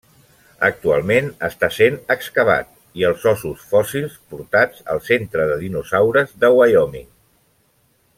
Actualment 0.67 1.27
està 1.47 1.67
sent 1.75 1.99
excavat 2.15 2.71
i 3.01 3.05
els 3.09 3.27
ossos 3.33 3.67
fòssils 3.75 4.15
portats 4.33 4.81
al 4.95 5.03
centre 5.11 5.45
de 5.53 5.59
Dinosaures 5.65 6.35
de 6.45 6.51
Wyoming. 6.61 7.07